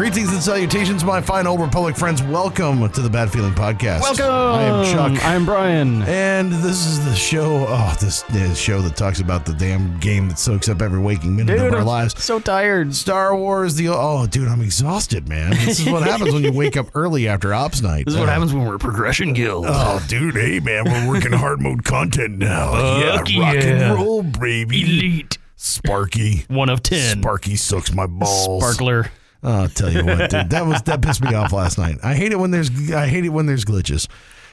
[0.00, 2.22] Greetings and salutations, my fine old Republic friends.
[2.22, 4.00] Welcome to the Bad Feeling Podcast.
[4.00, 4.24] Welcome.
[4.30, 5.22] I am Chuck.
[5.26, 6.00] I'm Brian.
[6.04, 7.66] and this is the show.
[7.68, 11.36] Oh, this is show that talks about the damn game that soaks up every waking
[11.36, 12.24] minute of our I'm lives.
[12.24, 12.94] so tired.
[12.94, 13.74] Star Wars.
[13.74, 15.50] The oh, dude, I'm exhausted, man.
[15.50, 18.06] This is what happens when you wake up early after ops night.
[18.06, 19.66] This is what Uh, happens when we're progression guild.
[19.68, 22.72] Oh, dude, hey, man, we're working hard mode content now.
[23.00, 23.52] Yeah, rock yeah.
[23.52, 24.80] and roll, baby.
[24.80, 25.36] Elite.
[25.56, 26.46] Sparky.
[26.48, 27.20] One of ten.
[27.20, 28.62] Sparky sucks my balls.
[28.62, 29.10] Sparkler.
[29.42, 31.98] I'll tell you what, dude, that was that pissed me off last night.
[32.02, 34.06] I hate it when there's I hate it when there's glitches.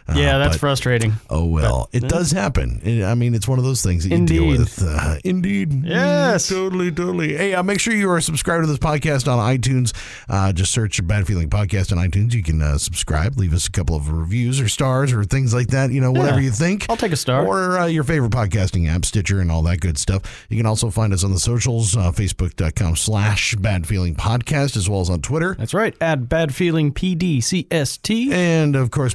[0.09, 1.13] Uh, Yeah, that's but- frustrating.
[1.29, 2.81] Oh well, it does happen.
[2.83, 4.81] It- I mean, it's one of those things that you deal with.
[4.81, 5.83] Uh, indeed.
[5.85, 6.47] Yes.
[6.47, 7.35] Mm, totally, totally.
[7.37, 9.93] Hey, uh, make sure you are subscribed to this podcast on iTunes.
[10.29, 12.33] Uh, just search Bad Feeling Podcast on iTunes.
[12.33, 15.67] You can uh, subscribe, leave us a couple of reviews or stars or things like
[15.67, 15.91] that.
[15.91, 16.45] You know, whatever Yeah.
[16.45, 16.85] you think.
[16.89, 17.45] I'll take a star.
[17.45, 20.45] Or uh, your favorite podcasting app, Stitcher, and all that good stuff.
[20.49, 24.89] You can also find us on the socials, uh, facebook.com slash Bad Feeling Podcast, as
[24.89, 25.55] well as on Twitter.
[25.57, 25.95] That's right.
[26.01, 28.31] Add bad feeling PDCST.
[28.31, 29.13] And of course,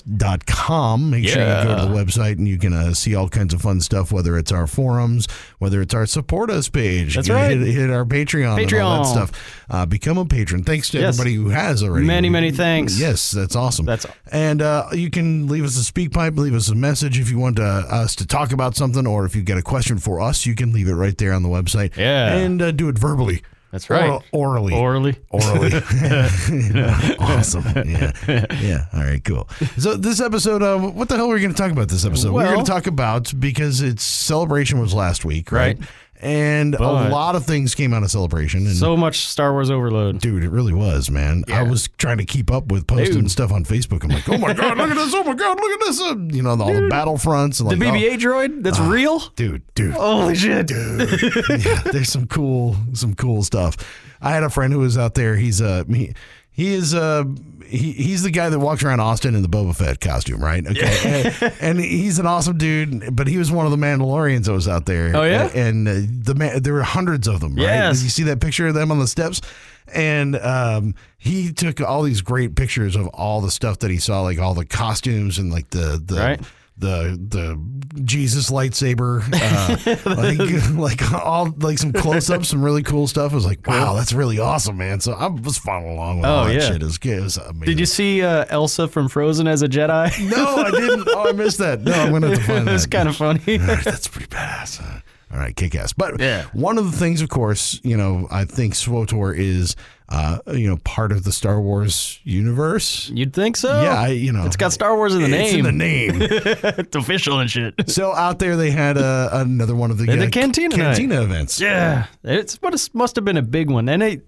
[0.00, 1.10] badfeelingpodcast.com.
[1.10, 3.60] Make sure you go to the website and you can uh, see all kinds of
[3.60, 5.26] fun stuff, whether it's our forums,
[5.58, 7.14] whether it's our support us page.
[7.16, 7.56] That's right.
[7.56, 9.06] Hit, hit our Patreon, and all that Patreon.
[9.06, 9.64] stuff.
[9.70, 10.64] Uh, become a patron.
[10.64, 11.14] Thanks to Yes.
[11.18, 12.06] everybody who has already.
[12.06, 12.98] Many, many thanks.
[12.98, 13.86] Yes, that's awesome.
[13.86, 17.30] That's- and uh, you can leave us a speak pipe, leave us a message if
[17.30, 20.20] you want uh, us to talk about something, or if you get a question for
[20.20, 21.96] us, you can leave it right there on the website.
[21.96, 22.32] Yeah.
[22.34, 23.42] and uh, do it verbally.
[23.72, 24.10] That's right.
[24.10, 24.74] Or- orally.
[24.74, 25.16] Orally.
[25.30, 25.72] Orally.
[27.18, 27.64] awesome.
[27.88, 28.12] Yeah.
[28.28, 28.84] Yeah.
[28.92, 29.48] All right, cool.
[29.78, 32.32] So this episode, uh, what the hell are we going to talk about this episode?
[32.34, 35.78] We're going to talk about because it's celebration was last week, right?
[35.78, 35.88] Right.
[36.22, 40.20] And a lot of things came out of celebration and So much Star Wars overload.
[40.20, 41.42] Dude, it really was, man.
[41.52, 43.30] I was trying to keep up with posting Dude.
[43.30, 44.04] stuff on Facebook.
[44.04, 45.12] I'm like, oh my god, look at this!
[45.14, 46.00] Oh my god, look at this!
[46.00, 48.62] Uh, you know, all the battlefronts and The like, oh, BB-8 droid?
[48.62, 49.18] That's real?
[49.34, 50.68] dude, dude, Holy shit.
[50.68, 51.10] Dude!
[51.64, 53.76] yeah, there's some cool some cool stuff.
[54.20, 55.34] I had a friend who was out there.
[55.36, 56.14] He's uh he,
[56.52, 57.24] he is uh
[57.66, 60.64] he, he's the guy that walks around Austin in the Boba Fett costume, right?
[60.66, 63.16] Okay, and, and he's an awesome dude.
[63.16, 65.16] But he was one of the Mandalorians that was out there.
[65.16, 65.48] Oh, yeah?
[65.54, 67.54] and uh, the man, there were hundreds of them.
[67.54, 67.62] Right?
[67.62, 68.02] Yes.
[68.02, 69.40] You see that picture of them on the steps?
[69.94, 74.20] And um, he took all these great pictures of all the stuff that he saw,
[74.20, 76.40] like all the costumes and like the the Right.
[76.82, 77.18] The
[77.94, 83.32] the Jesus lightsaber, uh, like like all like some close ups, some really cool stuff.
[83.32, 85.00] I was like, wow, that's really awesome, man.
[85.00, 86.60] So I was following along with Oh, all that yeah.
[86.60, 86.82] shit.
[86.82, 87.66] It was, it was amazing.
[87.66, 90.30] Did you see uh, Elsa from Frozen as a Jedi?
[90.30, 91.08] No, I didn't.
[91.08, 91.80] Oh, I missed that.
[91.82, 92.90] No, I'm gonna have to find that.
[92.90, 93.56] kind of funny.
[93.58, 94.91] That's pretty badass.
[95.32, 95.92] All right, kick ass.
[95.94, 96.44] But Yeah.
[96.52, 99.76] one of the things, of course, you know, I think SWOTOR is,
[100.10, 103.10] uh, you know, part of the Star Wars universe.
[103.14, 103.80] You'd think so?
[103.82, 105.64] yeah, I, you know, It's got Star Wars in the it's in name.
[105.64, 106.22] the name.
[106.78, 107.74] it's official and shit.
[107.88, 110.96] so out there, they had uh, another one of the, uh, the Cantina night.
[110.96, 111.58] Cantina events.
[111.60, 114.20] Yeah, it's what it must have been a big one, and they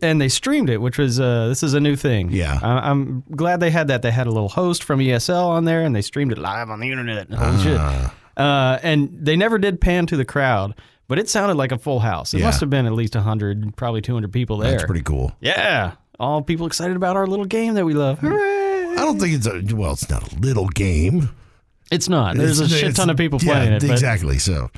[0.00, 2.30] and they streamed it, which was uh, this is a new thing.
[2.32, 2.58] Yeah.
[2.62, 4.02] I, I'm glad they had that.
[4.02, 6.80] They had a little host from ESL on there, and they streamed it live on
[6.80, 7.30] the internet.
[7.32, 7.40] Holy
[7.78, 8.02] Ah.
[8.02, 8.12] shit!
[8.36, 10.74] Uh, and they never did pan to the crowd,
[11.08, 12.32] but it sounded like a full house.
[12.34, 12.46] It Yeah.
[12.46, 14.72] must have been at least hundred, probably two hundred people there.
[14.72, 15.32] That's pretty cool.
[15.40, 18.18] Yeah, all people excited about our little game that we love.
[18.20, 18.92] Hooray!
[18.92, 19.92] I don't think it's a well.
[19.92, 21.30] It's not a little game.
[21.90, 22.36] It's not.
[22.36, 24.38] There's a It's- shit it's- ton of people yeah, playing it, but Exactly.
[24.38, 24.70] So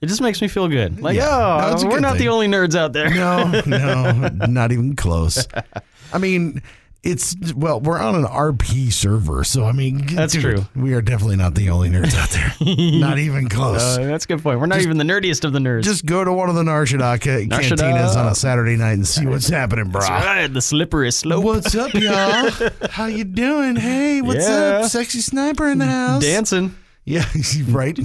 [0.00, 1.00] it just makes me feel good.
[1.00, 1.24] Like, Yeah.
[1.26, 2.20] No, oh, a we're good not thing.
[2.20, 3.10] the only nerds out there.
[3.10, 5.46] no, no, not even close.
[6.12, 6.62] I mean,
[7.08, 10.66] it's well, we're on an RP server, so I mean, That's true.
[10.76, 12.54] We are definitely not the only nerds out there.
[13.00, 13.80] not even close.
[13.80, 14.60] Uh, that's a good point.
[14.60, 15.82] We're not even the nerdiest of the nerds.
[15.84, 19.06] Just go to one of the Nar Shaddaa ca- cantinas on a Saturday night and
[19.06, 20.02] see what's happening, bro.
[20.02, 21.44] Right, the slippery slope.
[21.44, 22.50] What's up, y'all?
[22.90, 23.76] How you doing?
[23.76, 24.80] Hey, what's Yeah.
[24.82, 24.90] up?
[24.90, 26.22] Sexy sniper in the house.
[26.22, 26.74] Dancing.
[27.08, 27.24] Yeah,
[27.68, 27.98] right.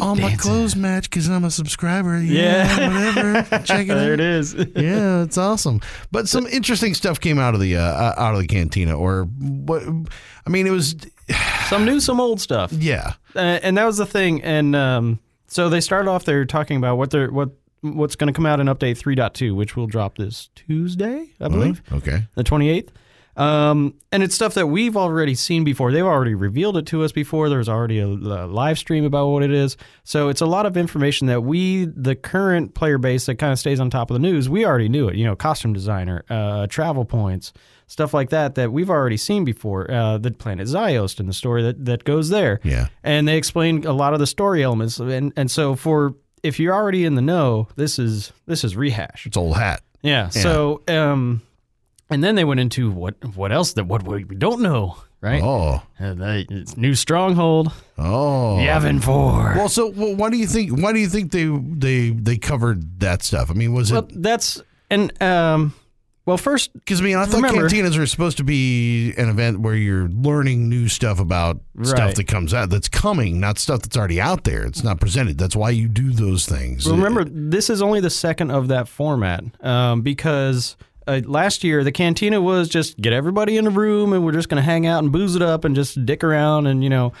[0.00, 2.18] All my clothes match because I'm a subscriber.
[2.20, 2.78] Yeah.
[2.78, 3.58] Yeah, whatever.
[3.64, 4.20] Check it There out.
[4.20, 4.54] it is.
[4.76, 5.80] yeah, it's awesome.
[6.12, 9.24] But some interesting stuff came out of the uh, uh, out of the cantina, or
[9.24, 9.82] what?
[10.46, 10.94] I mean, it was
[11.68, 12.72] some new, some old stuff.
[12.72, 14.42] yeah, Uh, and that was the thing.
[14.44, 18.36] And um, so they started off there talking about what they're what what's going to
[18.36, 22.24] come out in update 3.2, which will drop this Tuesday, I believe, okay.
[22.34, 22.88] the 28th.
[23.36, 25.92] Um, and it's stuff that we've already seen before.
[25.92, 27.48] They've already revealed it to us before.
[27.48, 29.76] There's already a, a live stream about what it is.
[30.04, 33.58] So it's a lot of information that we, the current player base that kind of
[33.58, 35.16] stays on top of the news, we already knew it.
[35.16, 37.52] You know, costume designer, uh, travel points,
[37.86, 39.90] stuff like that that we've already seen before.
[39.90, 42.60] Uh, the planet Ziost and the story that, that goes there.
[42.62, 42.88] Yeah.
[43.04, 44.98] And they explain a lot of the story elements.
[44.98, 49.26] And and so for if you're already in the know, this is this is rehash.
[49.26, 49.82] It's old hat.
[50.02, 50.28] Yeah.
[50.28, 51.42] So um,
[52.10, 55.42] and then they went into what what else that what we don't know, right?
[55.42, 55.82] Oh.
[55.98, 57.72] Uh, they, it's new stronghold.
[57.98, 58.56] Oh.
[58.60, 59.54] Yavin Four.
[59.56, 63.00] Well, so well, why do you think why do you think they they they covered
[63.00, 63.50] that stuff?
[63.50, 65.74] I mean, was Well, it that's and um,
[66.26, 69.60] well, first because I mean I thought remember- cantinas are supposed to be an event
[69.60, 73.96] where you're learning new stuff about stuff that comes out that's coming, not stuff that's
[73.96, 74.64] already out there.
[74.64, 75.38] It's not presented.
[75.38, 76.86] That's why you do those things.
[76.86, 80.76] Well, remember, this is only the second of that format um, because
[81.06, 84.48] uh, last year the cantina was just get everybody in a room and we're just
[84.48, 87.12] going to hang out and booze it up and just dick around and you know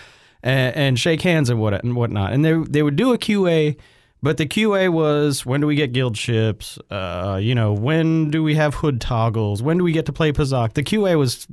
[0.42, 2.32] and, and shake hands and what and whatnot.
[2.32, 3.76] And they they would do a QA.
[4.22, 6.78] But the QA was when do we get guild ships?
[6.90, 9.62] Uh, you know, when do we have hood toggles?
[9.62, 10.72] When do we get to play Pazaak?
[10.72, 11.46] The QA was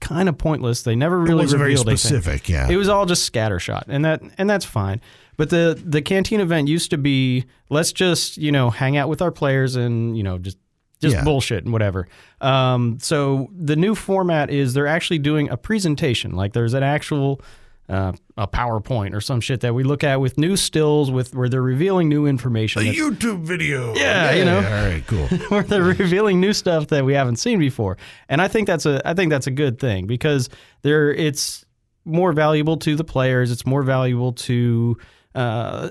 [0.00, 0.82] kind of pointless.
[0.82, 2.10] They never it really wasn't very revealed anything.
[2.10, 2.48] specific.
[2.48, 2.68] Yeah.
[2.68, 5.00] It was all just scattershot, and that and that's fine.
[5.36, 9.20] But the the canteen event used to be let's just you know hang out with
[9.20, 10.58] our players and you know just
[11.04, 11.24] just Yeah.
[11.24, 12.08] bullshit and whatever.
[12.40, 16.32] Um, so the new format is they're actually doing a presentation.
[16.32, 17.40] Like there's an actual
[17.86, 21.50] uh, a PowerPoint or some shit that we look at with new stills with where
[21.50, 22.80] they're revealing new information.
[22.80, 23.94] a YouTube video.
[23.94, 24.56] Yeah, you know.
[24.56, 25.26] All right, cool.
[25.50, 27.98] where they're revealing new stuff that we haven't seen before.
[28.30, 30.48] And I think that's a I think that's a good thing because
[30.80, 31.64] there it's
[32.06, 33.50] more valuable to the players.
[33.50, 34.96] It's more valuable to
[35.34, 35.90] uh,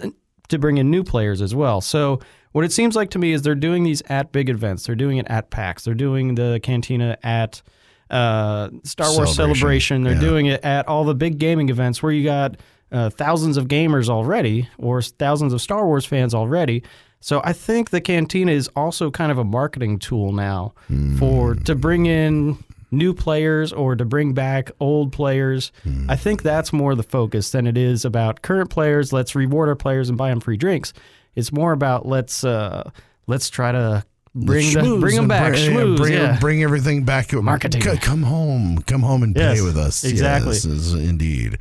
[0.50, 1.80] to bring in new players as well.
[1.80, 2.20] So
[2.54, 4.86] what it seems like to me is they're doing these at big events.
[4.86, 5.84] They're doing it at PAX.
[5.84, 7.62] They're doing the cantina at
[8.10, 10.04] uh, Star Wars Celebration, Celebration.
[10.04, 10.20] They're yeah.
[10.20, 12.58] doing it at all the big gaming events where you got
[12.92, 16.84] uh, thousands of gamers already or thousands of Star Wars fans already.
[17.20, 20.74] So I think the cantina is also kind of a marketing tool now
[21.18, 22.62] for to bring in
[22.92, 25.72] new players or to bring back old players.
[26.10, 29.14] I think that's more the focus than it is about current players.
[29.14, 30.94] Let's reward our players and buy them free drinks.
[31.36, 32.90] It's more about let's uh,
[33.28, 34.04] let's try to
[34.36, 35.54] bring the, Schmooze bring them back.
[35.54, 36.40] Bring, Schmooze, bring, yeah.
[36.40, 37.34] bring everything back.
[37.34, 37.82] Marketing.
[37.82, 38.80] C- come home.
[38.88, 40.04] Come home and Yes, play with us.
[40.04, 40.54] exactly.
[40.54, 41.58] Yes, is- indeed.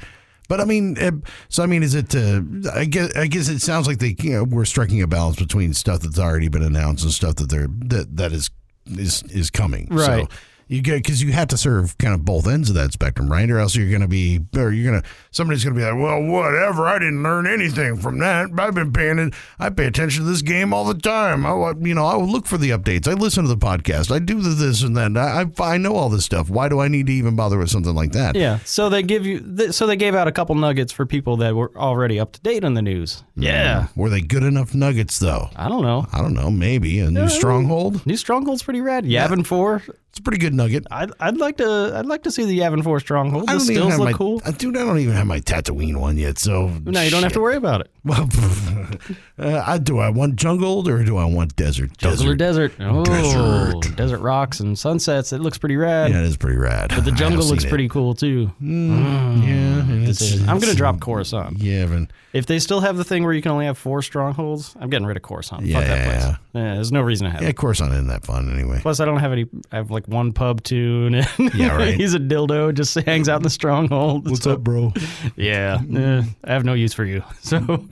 [0.48, 1.12] But I mean, uh,
[1.48, 2.14] so I mean, is it?
[2.14, 2.42] Uh,
[2.74, 3.16] I guess.
[3.16, 6.18] I guess it sounds like they you know, we're striking a balance between stuff that's
[6.18, 8.50] already been announced and stuff that they're that that is
[8.86, 9.88] is is coming.
[9.90, 10.26] Right.
[10.30, 10.36] So
[10.68, 13.50] you get because you have to serve kind of both ends of that spectrum, right?
[13.50, 15.94] Or else you're going to be, or you're going to somebody's going to be like,
[16.00, 16.86] well, whatever.
[16.86, 18.50] I didn't learn anything from that.
[18.58, 19.34] I've been paying it.
[19.58, 21.44] I pay attention to this game all the time.
[21.44, 23.06] I, you know, I look for the updates.
[23.08, 24.10] I listen to the podcast.
[24.10, 25.16] I do the this and that.
[25.16, 26.48] I, I know all this stuff.
[26.48, 28.36] Why do I need to even bother with something like that?
[28.36, 31.36] Yeah, so they give you, th- so they gave out a couple nuggets for people
[31.38, 33.22] that were already up to date on the news.
[33.36, 33.42] Mm.
[33.44, 35.48] Yeah, Were they good enough nuggets though?
[35.56, 36.06] I don't know.
[36.12, 36.50] I don't know.
[36.50, 38.04] Maybe a new uh, stronghold.
[38.06, 39.04] New Stronghold's pretty rad.
[39.04, 39.82] Yavin Four.
[40.12, 40.86] It's a pretty good nugget.
[40.90, 43.48] I'd, I'd like to I'd like to see the Yavin Four Stronghold.
[43.48, 44.38] I The don't even stills have look my, cool.
[44.58, 44.76] dude.
[44.76, 46.38] I don't even have my Tatooine one yet.
[46.38, 47.90] So No, you don't have to worry about it.
[48.04, 48.28] Well,
[49.38, 51.96] uh, I, do I want jungled or do I want desert?
[51.98, 52.76] Jungle or desert.
[52.78, 52.90] desert?
[52.92, 53.96] Oh, Desert.
[53.96, 55.32] desert rocks and sunsets.
[55.32, 56.10] It looks pretty rad.
[56.10, 56.90] Yeah, it is pretty rad.
[56.90, 58.50] But the jungle looks pretty cool too.
[58.60, 61.58] Yeah, it's, I'm gonna drop Coruscant.
[61.58, 64.74] Yeah, but If they still have the thing where you can only have four strongholds,
[64.80, 65.64] I'm getting rid of Coruscant.
[65.64, 66.22] Yeah, Fuck that yeah, place.
[66.24, 66.36] yeah.
[66.54, 67.80] Yeah, there's no reason to have yeah, it.
[67.80, 68.78] not in that fun anyway.
[68.82, 69.46] Plus, I don't have any.
[69.70, 71.14] I have like one pub tune.
[71.14, 71.94] and Yeah, right.
[71.94, 74.28] he's a dildo, just hangs out in the stronghold.
[74.28, 74.92] What's so- up, bro?
[75.36, 77.22] Yeah, eh, I have no use for you.
[77.42, 77.84] So,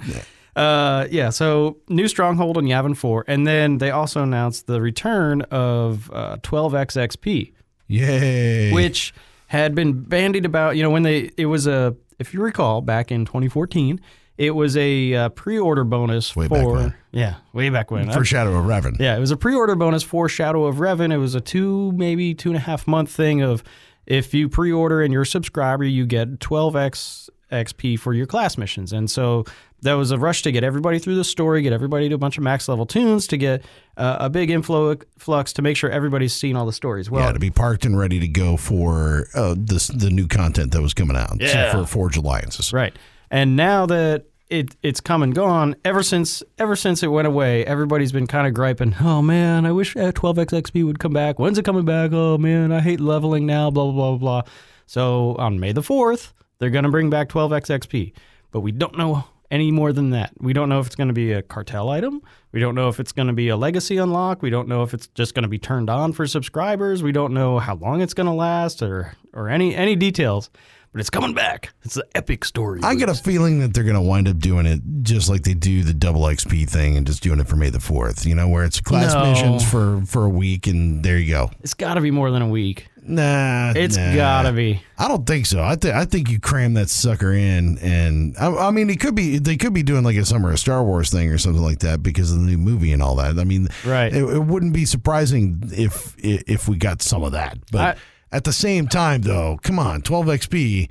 [0.57, 1.30] uh, yeah.
[1.30, 6.37] So new stronghold on Yavin Four, and then they also announced the return of uh,
[6.38, 7.52] 12xxp,
[7.87, 8.73] Yay!
[8.73, 9.14] which
[9.47, 10.76] had been bandied about.
[10.76, 14.00] You know, when they it was a, if you recall, back in 2014,
[14.38, 18.11] it was a uh, pre-order bonus Way for yeah, way back when.
[18.11, 18.99] for Shadow of Revan.
[18.99, 21.12] Yeah, it was a pre-order bonus for Shadow of Revan.
[21.12, 23.62] It was a two, maybe two and a half month thing of
[24.07, 28.92] if you pre-order and you're a subscriber, you get 12x XP for your class missions.
[28.92, 29.45] And so
[29.83, 32.37] that was a rush to get everybody through the story, get everybody to a bunch
[32.39, 33.65] of max level tunes, to get
[33.97, 37.11] uh, a big inflow flux to make sure everybody's seen all the stories.
[37.11, 40.73] Well, yeah, to be parked and ready to go for uh, this the new content
[40.73, 41.73] that was coming out Yeah.
[41.73, 42.73] for Forged Alliances.
[42.73, 42.95] Right.
[43.31, 47.65] And now that it it's come and gone, ever since ever since it went away,
[47.67, 48.97] everybody's been kind of griping.
[49.01, 51.39] Oh man, I wish uh, 12x XP would come back.
[51.39, 52.11] When's it coming back?
[52.13, 53.71] Oh man, I hate leveling now.
[53.71, 54.43] Blah blah blah blah.
[54.43, 54.51] blah.
[54.87, 58.13] So on May the fourth, they're gonna bring back 12x XP,
[58.51, 60.33] but we don't know any more than that.
[60.38, 62.23] We don't know if it's going to be a cartel item.
[62.52, 64.42] We don't know if it's going to be a legacy unlock.
[64.42, 67.02] We don't know if it's just going to be turned on for subscribers.
[67.02, 70.50] We don't know how long it's going to last or or any any details.
[70.93, 71.73] But it's coming back.
[71.85, 72.81] It's an epic story.
[72.83, 75.55] I get a feeling that they're going to wind up doing it just like they
[75.55, 78.49] do the double XP thing and just doing it for May the 4th, you know,
[78.49, 79.31] where it's class No.
[79.31, 81.51] missions for, for a week and there you go.
[81.61, 82.89] It's got to be more than a week.
[83.03, 83.73] Nah.
[83.75, 84.15] It's nah.
[84.15, 84.83] gotta be.
[84.99, 85.63] I don't think so.
[85.63, 89.15] I think I think you cram that sucker in, and I, I mean, it could
[89.15, 91.79] be they could be doing like a summer of Star Wars thing or something like
[91.81, 93.39] that because of the new movie and all that.
[93.39, 94.13] I mean, Right.
[94.13, 98.01] It, it wouldn't be surprising if if we got some of that, but I-
[98.33, 100.89] at the same time, though, come on, 12 XP.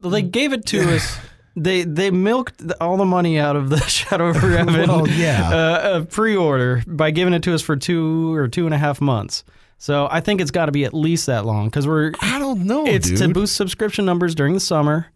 [0.00, 1.18] Well, They gave it to us.
[1.56, 5.50] They they milked all the money out of the Shadow of Revan Well, yeah.
[5.50, 9.00] uh, uh, pre-order by giving it to us for two or two and a half
[9.00, 9.42] months.
[9.76, 12.64] So I think it's got to be at least that long because we're I don't
[12.64, 13.18] know, it's dude.
[13.18, 15.06] to boost subscription numbers during the summer,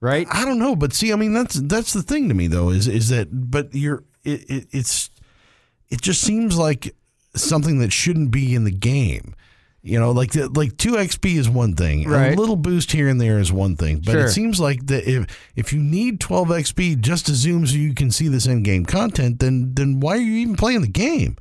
[0.00, 0.26] right?
[0.30, 2.88] I don't know, but see, I mean, that's that's the thing to me though is
[2.88, 5.10] is that, but you're it, it it's
[5.90, 6.94] it just seems like
[7.34, 9.34] something that shouldn't be in the game.
[9.86, 12.32] You know, like the, like two XP is one thing, Right.
[12.32, 14.24] a little boost here and there is one thing, but Sure.
[14.24, 15.26] it seems like that if
[15.56, 18.86] if you need twelve XP just to zoom so you can see this end game
[18.86, 21.36] content, then then why are you even playing the game?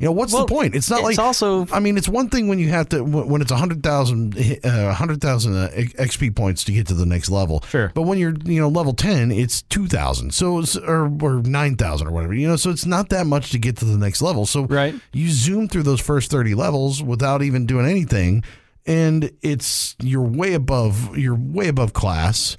[0.00, 0.76] You know, what's Well, the point?
[0.76, 3.02] It's not like it's like also- I mean, it's one thing when you have to
[3.02, 7.04] when it's a hundred thousand uh, hundred thousand uh, XP points to get to the
[7.04, 7.64] next level.
[7.68, 7.90] Sure.
[7.94, 10.34] But when you're you know level ten, it's two thousand.
[10.34, 12.32] So it's, or or nine thousand or whatever.
[12.34, 14.46] You know, so it's not that much to get to the next level.
[14.46, 14.94] So Right.
[15.12, 18.44] you zoom through those first thirty levels without even doing anything,
[18.86, 22.56] and it's you're way above you're way above class.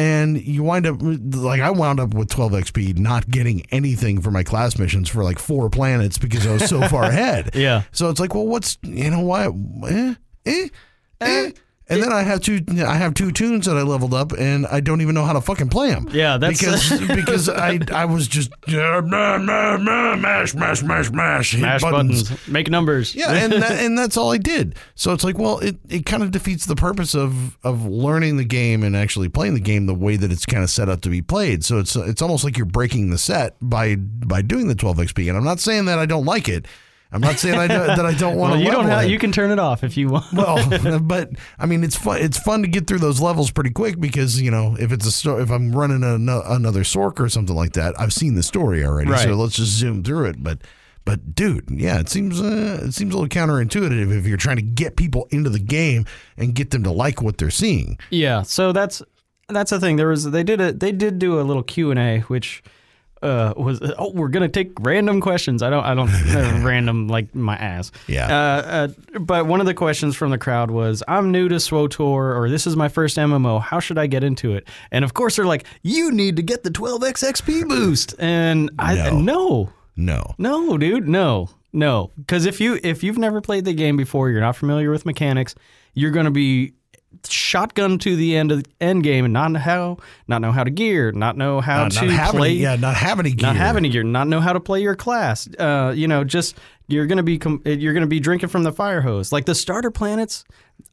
[0.00, 4.30] And you wind up like I wound up with 12 XP, not getting anything for
[4.30, 7.50] my class missions for like four planets because I was so far ahead.
[7.54, 7.82] Yeah.
[7.92, 9.48] So it's like, well, what's you know why?
[9.88, 10.14] Eh,
[10.46, 10.68] eh,
[11.20, 11.50] eh.
[11.90, 12.60] And then I have two.
[12.86, 15.40] I have two tunes that I leveled up, and I don't even know how to
[15.40, 16.08] fucking play them.
[16.12, 21.52] Yeah, that's- because because I I was just ma- ma- ma- mash mash mash mash
[21.52, 22.48] hit Mash buttons.
[22.48, 23.14] make numbers.
[23.14, 24.76] Yeah, and that, and that's all I did.
[24.94, 28.44] So it's like, well, it, it kind of defeats the purpose of of learning the
[28.44, 31.08] game and actually playing the game the way that it's kind of set up to
[31.10, 31.64] be played.
[31.64, 35.28] So it's it's almost like you're breaking the set by by doing the 12 XP.
[35.28, 36.66] And I'm not saying that I don't like it.
[37.12, 38.64] I'm not saying I do, that I don't want well, to.
[38.64, 39.04] you don't have.
[39.04, 39.10] it.
[39.10, 40.32] You can turn it off if you want.
[40.32, 42.20] well, but I mean, it's fun.
[42.20, 45.38] It's fun to get through those levels pretty quick because you know if it's a
[45.38, 49.10] if I'm running a, another Sork or something like that, I've seen the story already.
[49.10, 49.24] Right.
[49.24, 50.42] So let's just zoom through it.
[50.42, 50.58] But
[51.04, 54.62] but dude, yeah, it seems uh, it seems a little counterintuitive if you're trying to
[54.62, 57.98] get people into the game and get them to like what they're seeing.
[58.10, 59.02] Yeah, so that's
[59.48, 59.96] that's the thing.
[59.96, 62.62] There was they did a they did do a little Q and A, which
[63.22, 65.62] uh, was oh we're gonna take random questions.
[65.62, 67.92] I don't I don't uh, random like my ass.
[68.06, 68.26] Yeah.
[68.26, 72.34] Uh, uh, but one of the questions from the crowd was, "I'm new to SWOTOR,
[72.36, 73.60] or this is my first MMO.
[73.60, 76.62] How should I get into it?" And of course they're like, "You need to get
[76.62, 79.20] the 12x XP boost." And I No.
[79.20, 82.10] no No, no, dude, no, no.
[82.16, 85.54] Because if you if you've never played the game before, you're not familiar with mechanics.
[85.92, 86.74] You're going to be
[87.28, 89.96] shotgun to the end of the end game and not know how
[90.28, 92.76] not know how to gear, not know how not, to not have play, any, yeah,
[92.76, 93.46] not have any gear.
[93.48, 95.48] not have any gear, not know how to play your class.
[95.58, 96.56] Uh, you know, just
[96.88, 99.32] you're going to be com- you're to be drinking from the fire hose.
[99.32, 100.44] Like the starter planets,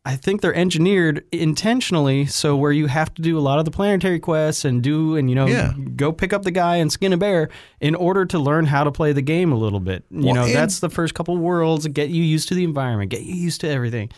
[0.06, 3.72] I think they're engineered intentionally so where you have to do a lot of the
[3.72, 5.74] planetary quests and do and you know Yeah.
[5.96, 8.92] go pick up the guy and skin a bear in order to learn how to
[8.92, 10.04] play the game a little bit.
[10.12, 13.22] You Well, know, that's the first couple worlds, get you used to the environment, get
[13.24, 14.10] you used to everything.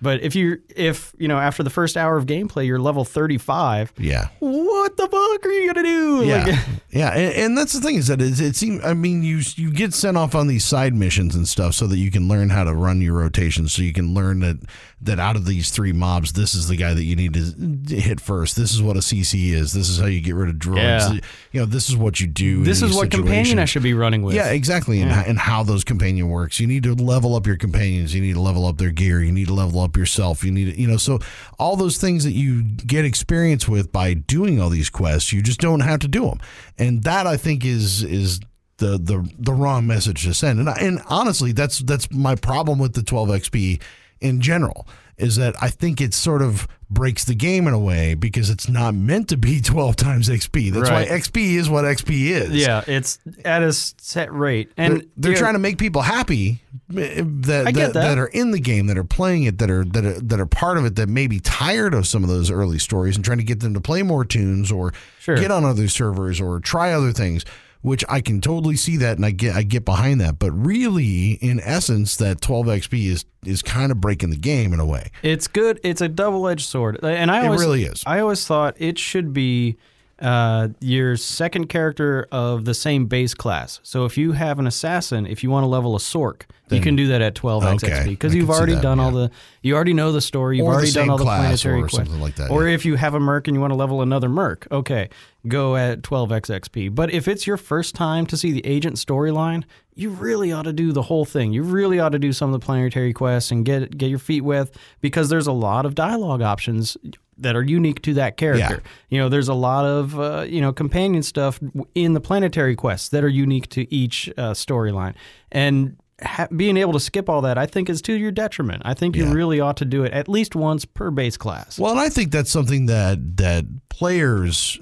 [0.00, 3.92] But if you if you know after the first hour of gameplay you're level 35,
[3.98, 4.28] Yeah.
[4.38, 6.24] what the fuck are you going to do?
[6.24, 6.58] Yeah, Like-
[6.90, 8.84] yeah, and, and that's the thing is that it, it seems.
[8.84, 11.98] I mean, you you get sent off on these side missions and stuff so that
[11.98, 13.74] you can learn how to run your rotations.
[13.74, 14.58] So you can learn that
[15.00, 18.20] that out of these three mobs, this is the guy that you need to hit
[18.20, 18.56] first.
[18.56, 19.72] This is what a CC is.
[19.72, 21.14] This is how you get rid of droids.
[21.14, 21.20] Yeah.
[21.52, 22.64] You know, this is what you do.
[22.64, 24.34] this is what companion I should be running with.
[24.34, 25.00] Yeah, exactly.
[25.00, 26.58] And, and how those companion works.
[26.58, 28.12] You need to level up your companions.
[28.12, 29.22] You need to level up their gear.
[29.22, 30.42] You need to level up yourself.
[30.42, 31.20] You need to, you know, so
[31.60, 35.60] all those things that you get experience with by doing all these quests, you just
[35.60, 36.40] don't have to do them.
[36.76, 38.40] And that I think is is
[38.78, 40.58] the the the wrong message to send.
[40.58, 43.80] And I, and honestly, that's that's my problem with the 12 XP
[44.20, 48.14] in general is that I think it sort of breaks the game in a way
[48.14, 50.72] because it's not meant to be 12 times XP.
[50.72, 51.10] That's Right.
[51.10, 52.50] why XP is what XP is.
[52.54, 56.62] Yeah, it's at a set rate, and They're, they're trying to make people happy
[56.96, 58.16] eh, that that, that.
[58.18, 60.78] are in the game, that are playing it, that are that are that are part
[60.78, 63.44] of it, that may be tired of some of those early stories, and trying to
[63.44, 65.36] get them to play more tunes or Sure.
[65.36, 67.44] get on other servers or try other things.
[67.80, 70.38] Which I can totally see that, and I get I get behind that.
[70.40, 74.80] But really, in essence, that 12 XP is is kind of breaking the game in
[74.80, 75.10] a way.
[75.22, 75.78] It's good.
[75.84, 78.02] It's a double-edged sword, and I always, It really is.
[78.04, 79.76] I always thought it should be
[80.20, 83.80] uh, your second character of the same base class.
[83.82, 86.96] So if you have an assassin, if you want to level a sork, you can
[86.96, 89.30] do that at 12x Okay, XP because you've already that, done all the,
[89.62, 91.96] you already know the story, you've Or already done all the class planetary or quests.
[91.96, 92.74] something like that, Or yeah.
[92.74, 95.08] if you have a merc and you want to level another merc, okay,
[95.46, 96.94] go at 12x XP.
[96.94, 100.72] But if it's your first time to see the agent storyline, you really ought to
[100.74, 101.52] do the whole thing.
[101.52, 104.42] You really ought to do some of the planetary quests and get get your feet
[104.42, 104.70] wet
[105.00, 106.96] because there's a lot of dialogue options
[107.38, 108.82] that are unique to that character.
[109.08, 111.60] You know, there's a lot of uh, you know companion stuff
[111.94, 115.14] in the planetary quests that are unique to each uh, storyline,
[115.52, 118.82] and ha- being able to skip all that, I think, is to your detriment.
[118.84, 121.78] I think you really ought to do it at least once per base class.
[121.78, 124.78] Well, and I think that's something that that players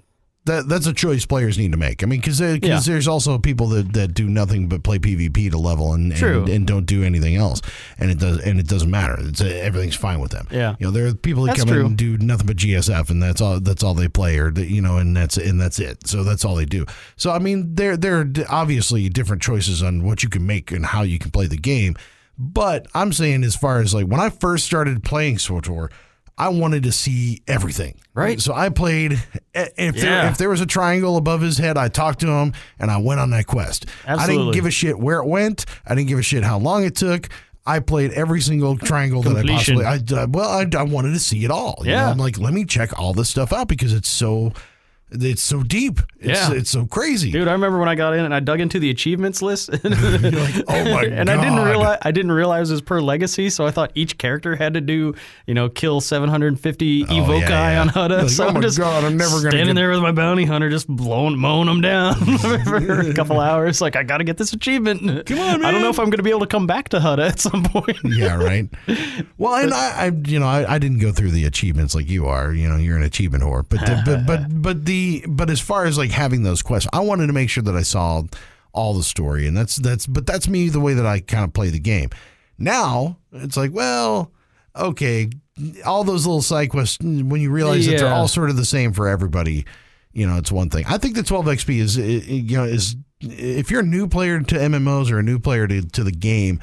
[0.47, 2.03] that that's a choice players need to make.
[2.03, 2.81] I mean, because Yeah.
[2.81, 6.41] there's also people that, that do nothing but play PvP to level and, True.
[6.41, 7.61] and and don't do anything else,
[7.99, 9.17] and it does and it doesn't matter.
[9.21, 10.47] It's everything's fine with them.
[10.51, 10.77] Yeah.
[10.79, 13.23] you know, there are people that That's come in and do nothing but GSF, and
[13.23, 16.07] that's all that's all they play, or you know, and that's and that's it.
[16.07, 16.87] So that's all they do.
[17.17, 20.87] So I mean, there there are obviously different choices on what you can make and
[20.87, 21.97] how you can play the game.
[22.39, 25.91] But I'm saying, as far as like when I first started playing SWTOR,
[26.39, 27.99] I wanted to see everything.
[28.13, 28.41] Right.
[28.41, 29.13] So I played.
[29.55, 32.91] If there, if there was a triangle above his head, I talked to him and
[32.91, 33.87] I went on that quest.
[34.07, 35.65] I didn't give a shit where it went.
[35.87, 37.29] I didn't give a shit how long it took.
[37.65, 39.85] I played every single triangle that I possibly.
[39.85, 41.77] I, I well, I, I wanted to see it all.
[41.81, 41.97] you know?
[41.97, 42.11] Yeah.
[42.11, 44.53] I'm like, let me check all this stuff out because it's so,
[45.11, 46.01] it's so deep.
[46.19, 46.53] It's, Yeah.
[46.53, 47.31] it's so crazy.
[47.31, 49.71] Dude, I remember when I got in and I dug into the achievements list.
[49.87, 51.39] Like, oh my and god!
[51.39, 54.57] I didn't realize I didn't realize it was per legacy, so I thought each character
[54.57, 55.15] had to do,
[55.47, 57.81] you know, kill 750 Evocii Oh, yeah, yeah.
[57.81, 58.23] on Hutta.
[58.23, 60.13] Like, so oh I'm my just God, I'm never gonna standing get- there with my
[60.13, 63.81] bounty hunter, just blowing, mowing them down for a couple hours.
[63.81, 65.27] Like I got to get this achievement.
[65.27, 65.65] Come on, man.
[65.65, 67.41] I don't know if I'm going to be able to come back to Hutta at
[67.41, 67.99] some point.
[68.05, 68.69] yeah, right.
[69.39, 72.27] Well, and I, I you know, I, I didn't go through the achievements like you
[72.27, 72.53] are.
[72.53, 73.65] You know, you're an achievement whore.
[73.69, 74.96] But the, but but but the
[75.29, 77.83] but as far as like having those quests, I wanted to make sure that I
[77.83, 78.23] saw
[78.73, 81.53] all the story, and that's that's but that's me the way that I kind of
[81.53, 82.11] play the game.
[82.59, 84.33] Now it's like, well,
[84.75, 85.31] okay,
[85.85, 88.93] all those little side quests when you realize that they're all sort of the same
[88.93, 89.65] for everybody.
[90.13, 90.85] You know, it's one thing.
[90.89, 94.55] I think the 12 XP is, you know, is if you're a new player to
[94.55, 96.61] MMOs or a new player to, to the game,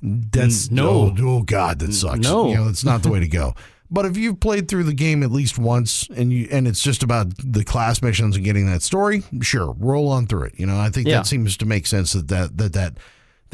[0.00, 0.88] that's No.
[0.90, 2.20] oh, oh god, that sucks.
[2.20, 2.48] No.
[2.48, 3.54] you know, it's not the way to go.
[3.94, 7.02] But if you've played through the game at least once and you and it's just
[7.04, 10.54] about the class missions and getting that story, sure, roll on through it.
[10.58, 11.18] You know, I think Yeah.
[11.18, 12.94] that seems to make sense that that that that,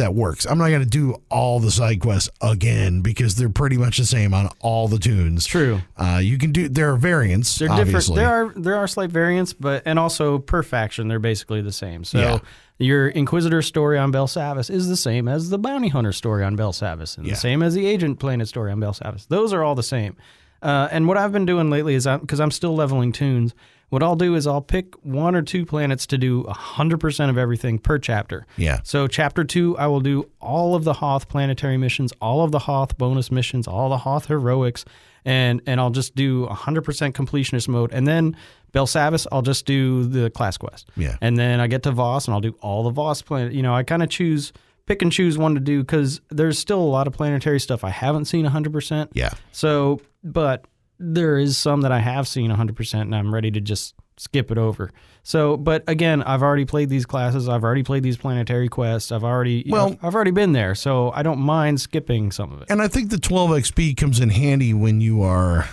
[0.01, 0.45] that works.
[0.45, 4.05] I'm not going to do all the side quests again because they're pretty much the
[4.05, 5.47] same on all the tunes.
[5.47, 5.81] True.
[5.97, 7.57] Uh, you can do there are variants.
[7.59, 8.17] They're obviously.
[8.17, 8.17] different.
[8.17, 12.05] There are there are slight variants, but and also per faction they're basically the same.
[12.05, 12.39] So Yeah.
[12.79, 16.57] your Inquisitor story on Bell Belsavis is the same as the Bounty Hunter story on
[16.57, 17.35] Bell Belsavis, and Yeah.
[17.35, 19.29] the same as the Agent Planet story on Bell Belsavis.
[19.29, 20.17] Those are all the same.
[20.63, 23.55] Uh, and what I've been doing lately is because I'm still leveling tunes.
[23.91, 27.79] What I'll do is I'll pick one or two planets to do 100% of everything
[27.79, 28.47] per chapter.
[28.57, 28.81] Yeah.
[28.85, 32.61] So chapter two, I will do all of the Hoth planetary missions, all of the
[32.61, 34.85] Hoth bonus missions, all the Hoth heroics,
[35.25, 37.93] and and I'll just do 100% completionist mode.
[37.93, 38.37] And then
[38.73, 40.89] Belsavis, I'll just do the class quest.
[40.97, 41.17] Yeah.
[41.21, 43.53] And then I get to Voss, and I'll do all the Voss planet.
[43.53, 44.53] You know, I kind of choose,
[44.87, 47.91] pick and choose one to do because there's still a lot of planetary stuff I
[47.91, 49.09] haven't seen 100%.
[49.15, 49.31] Yeah.
[49.51, 50.65] So, but
[51.03, 54.59] there is some that I have seen 100% and I'm ready to just skip it
[54.59, 54.91] over.
[55.23, 57.49] So, but again, I've already played these classes.
[57.49, 59.11] I've already played these planetary quests.
[59.11, 60.75] I've already, you Well- know, I've already been there.
[60.75, 62.71] So I don't mind skipping some of it.
[62.71, 65.69] And I think the 12 XP comes in handy when you are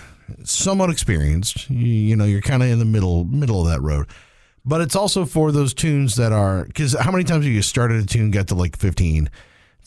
[0.46, 1.70] somewhat experienced.
[1.70, 4.08] You, you know, you're kind of in the middle middle of that road.
[4.66, 8.02] But it's also for those tunes that are because how many times have you started
[8.04, 9.30] a tune, got to like 15,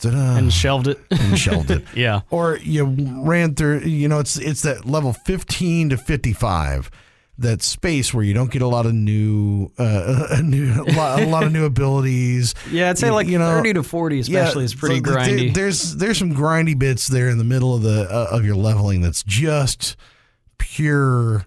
[0.01, 0.99] said, "Ah," And shelved it.
[1.11, 2.21] and shelved it, yeah.
[2.29, 2.85] or you
[3.23, 3.79] ran through.
[3.81, 6.91] You know, it's it's that level 15 to 55.
[7.37, 11.21] That space where you don't get a lot of new, uh, a new, a lot,
[11.21, 12.53] a lot of new abilities.
[12.69, 15.15] Yeah, I'd say You- like you know, 30 to 40 especially is pretty so th-
[15.15, 15.53] there- grindy.
[15.55, 19.01] there's there's some grindy bits there in the middle of the uh, of your leveling
[19.01, 19.95] that's just
[20.59, 21.45] pure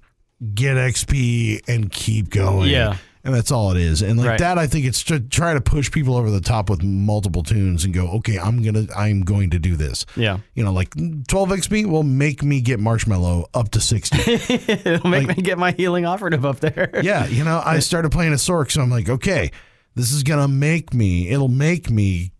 [0.54, 2.70] get XP and keep going.
[2.70, 2.96] Yeah.
[3.24, 4.02] And that's all it is.
[4.02, 4.38] And like Right.
[4.40, 7.82] that, I think it's to try to push people over the top with multiple tunes
[7.84, 10.04] and go, okay, I'm gonna, I'm going to do this.
[10.14, 10.38] yeah.
[10.54, 10.90] You know, like
[11.28, 14.18] 12 XP will make me get Marshmallow up to 60.
[14.90, 16.90] It'll make me get my healing operative up there.
[17.02, 19.50] yeah, you know, I started playing a Sork, so I'm like, okay,
[19.94, 21.30] this is gonna make me.
[21.30, 22.32] It'll make me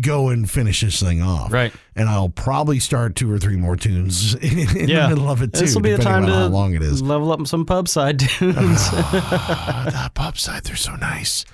[0.00, 1.52] go and finish this thing off.
[1.52, 1.72] Right.
[1.94, 5.04] And I'll probably start two or three more tunes in, in Yeah.
[5.04, 5.60] the middle of it too.
[5.60, 7.02] This will be a time to how long it is.
[7.02, 8.56] level up some pub side tunes.
[8.92, 11.44] Ah, that pop side, they're so nice.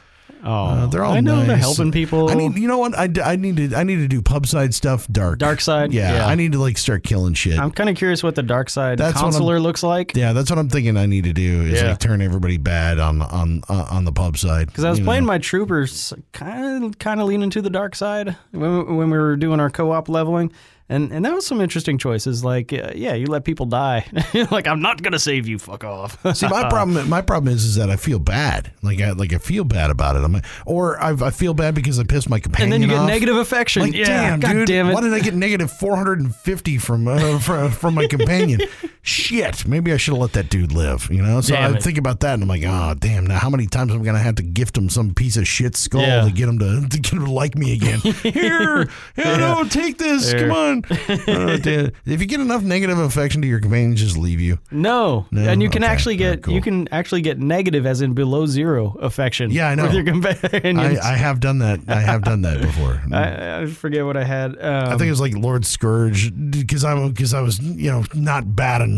[0.44, 1.60] Oh, Uh, they're all I know they're nice.
[1.60, 2.28] helping people.
[2.30, 2.98] I need, you know what?
[2.98, 5.38] I, I need to I need to do pub side stuff dark.
[5.38, 5.92] Dark side?
[5.92, 6.26] Yeah, Yeah.
[6.26, 7.58] I need to like start killing shit.
[7.58, 10.16] I'm kind of curious what the dark side That's consular looks like.
[10.16, 10.96] yeah, that's what I'm thinking.
[10.96, 11.90] I need to do is Yeah.
[11.90, 14.66] like turn everybody bad on on on on the pub side.
[14.66, 15.28] Because I was playing know.
[15.28, 19.36] my troopers, kind of kind of leaning to the dark side when when we were
[19.36, 20.50] doing our co-op leveling,
[20.88, 22.44] and and that was some interesting choices.
[22.44, 24.04] Like, uh, yeah, you let people die.
[24.50, 25.58] like, I'm not gonna save you.
[25.58, 26.18] Fuck off.
[26.36, 28.72] See, my problem, my problem is, is that I feel bad.
[28.82, 30.24] Like, I like I feel bad about it.
[30.24, 32.94] I'm, like- or I, I feel bad because I pissed my companion and then you
[32.94, 33.08] get off.
[33.08, 33.82] negative affection.
[33.82, 34.94] Like, yeah, damn, God dude, damn it.
[34.94, 38.60] why did I get negative 450 from uh, from, from my companion?
[39.04, 41.08] Shit, maybe I should have let that dude live.
[41.10, 41.82] You know, so Damn I it.
[41.82, 43.26] think about that, and I'm like, oh, damn.
[43.26, 45.74] Now, how many times am I gonna have to gift him some piece of shit
[45.76, 46.24] skull Yeah.
[46.24, 47.98] to get him to, to get him to like me again?
[48.22, 50.30] Here, yeah, no, take this.
[50.30, 50.40] Here.
[50.48, 50.82] Come on.
[51.32, 51.58] Uh,
[52.06, 54.58] if you get enough negative affection to your companion, just leave you.
[54.70, 55.26] no.
[55.30, 55.42] No?
[55.48, 55.92] and you can Okay.
[55.92, 56.54] actually get cool.
[56.54, 59.50] you can actually get negative, as in below zero affection.
[59.50, 59.84] Yeah, I know.
[59.84, 61.00] With your companions.
[61.00, 61.80] I, I have done that.
[61.88, 63.02] I have done that before.
[63.12, 64.52] I, I forget what I had.
[64.62, 68.04] Um, I think it was like Lord Scourge because I'm because I was you know
[68.14, 68.91] not bad enough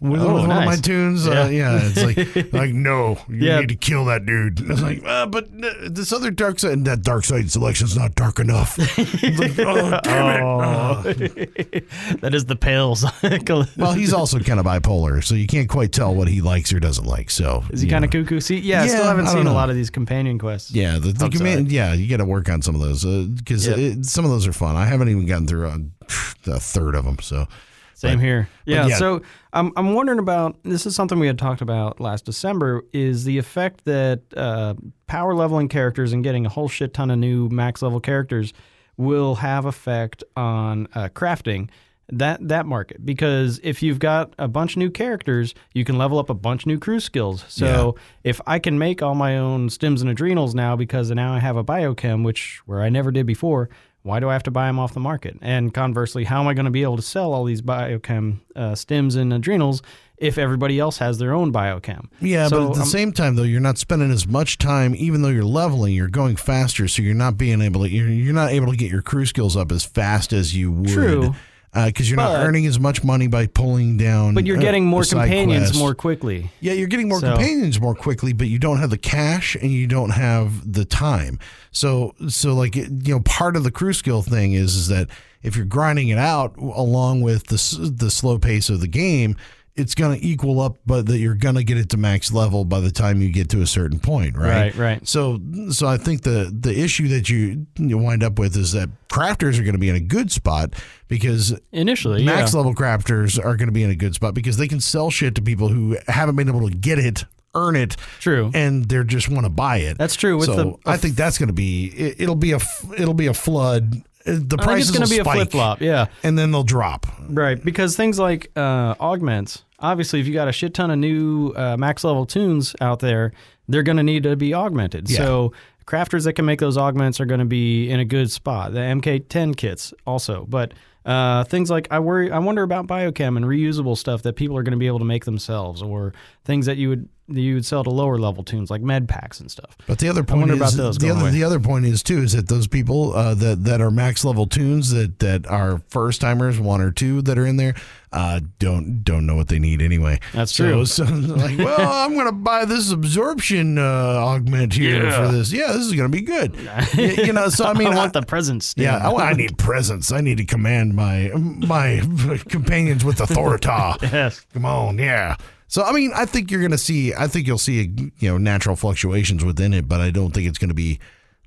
[0.00, 0.80] with, Oh, with one of my nice.
[0.80, 1.26] tunes.
[1.26, 3.60] Uh, yeah, it's like like no, you Yeah.
[3.60, 4.60] need to kill that dude.
[4.60, 7.50] And I was like, uh, but uh, this other dark side, and that dark side
[7.50, 8.78] selection's not dark enough.
[9.22, 10.42] Like, oh, damn it.
[10.42, 11.02] Oh.
[12.20, 13.48] that is the pale side.
[13.76, 16.80] Well, he's also kind of bipolar, so you can't quite tell what he likes or
[16.80, 17.30] doesn't like.
[17.30, 18.40] So Is he you kind of cuckoo?
[18.40, 20.70] See, yeah, I still haven't I don't seen a lot of these companion quests.
[20.72, 21.32] Yeah, the, the Outside.
[21.32, 21.72] command.
[21.72, 24.04] Yeah, you got to work on some of those because Yep.
[24.04, 24.76] some of those are fun.
[24.76, 27.18] I haven't even gotten through a, a third of them.
[27.20, 27.46] So
[27.94, 28.48] Same But- here.
[28.64, 28.96] Yeah, yeah.
[28.96, 33.24] So I'm I'm wondering about this is something we had talked about last December is
[33.24, 34.74] the effect that uh,
[35.06, 38.52] power leveling characters and getting a whole shit ton of new max level characters
[38.96, 41.68] will have effect on uh, crafting
[42.08, 46.18] that that market because if you've got a bunch of new characters you can level
[46.18, 49.68] up a bunch of new crew skills so if i can make all my own
[49.68, 53.24] stims and adrenals now because now i have a biochem which where i never did
[53.24, 53.70] before
[54.02, 55.36] why do I have to buy them off the market?
[55.40, 58.72] And conversely, how am I going to be able to sell all these biochem uh,
[58.72, 59.82] stims and adrenals
[60.16, 62.08] if everybody else has their own biochem?
[62.20, 64.94] Yeah, So, but at the um, same time, though, you're not spending as much time,
[64.96, 65.94] even though you're leveling.
[65.94, 67.88] You're going faster, so you're not being able to.
[67.88, 70.88] You're, you're not able to get your crew skills up as fast as you would.
[70.88, 71.34] True.
[71.74, 74.34] Because you're not earning as much money by pulling down.
[74.34, 75.78] But you're uh, getting more companions quests.
[75.78, 76.50] more quickly.
[76.60, 79.70] Yeah, you're getting more So- companions more quickly, but you don't have the cash and
[79.70, 81.38] you don't have the time.
[81.70, 85.08] So, so like you know, part of the crew skill thing is is that
[85.42, 89.36] if you're grinding it out along with the the slow pace of the game,
[89.74, 92.64] it's going to equal up, but that you're going to get it to max level
[92.64, 94.48] by the time you get to a certain point, right?
[94.48, 95.08] Right, right.
[95.08, 98.90] So, so I think the the issue that you, you wind up with is that
[99.08, 100.74] crafters are going to be in a good spot
[101.08, 102.58] because Initially, max yeah.
[102.58, 105.34] level crafters are going to be in a good spot because they can sell shit
[105.36, 108.50] to people who haven't been able to get it, earn it, True.
[108.54, 109.96] and they just want to buy it.
[109.96, 110.36] That's true.
[110.36, 112.58] With so the, I think that's going to be it, it'll be a
[112.98, 114.02] it'll be a flood.
[114.24, 115.80] The I think prices going to be a flip flop.
[115.80, 116.06] Yeah.
[116.22, 117.06] and then they'll drop.
[117.28, 121.52] Right, because things like uh, augments, obviously, if you got a shit ton of new
[121.56, 123.32] uh, max level tunes out there,
[123.68, 125.10] they're going to need to be augmented.
[125.10, 125.18] Yeah.
[125.18, 125.52] So
[125.86, 128.72] crafters that can make those augments are going to be in a good spot.
[128.72, 130.72] The MK10 kits also, but
[131.04, 134.62] uh, things like I worry, I wonder about biochem and reusable stuff that people are
[134.62, 137.08] going to be able to make themselves, or things that you would
[137.40, 139.76] you would sell to lower level tunes like med packs and stuff.
[139.86, 141.30] But the other point is about those the other away.
[141.30, 144.46] the other point is too is that those people uh, that that are max level
[144.46, 147.74] tunes that that are first timers one or two that are in there
[148.12, 150.20] uh, don't don't know what they need anyway.
[150.34, 150.84] That's So- true.
[150.86, 155.26] So, like, well, I'm gonna buy this absorption uh, augment here Yeah.
[155.26, 155.50] for this.
[155.52, 156.54] Yeah, this is gonna be good.
[156.94, 158.74] Y- you know, so I mean, I I- want the presents.
[158.76, 160.12] yeah, I, I need presence.
[160.12, 162.02] I need to command my my
[162.48, 163.68] companions with authority.
[164.02, 164.44] Yes.
[164.52, 165.36] Come on, yeah.
[165.72, 167.14] So I mean, I think you're going to see.
[167.14, 170.58] I think you'll see you know natural fluctuations within it, but I don't think it's
[170.58, 170.98] going to be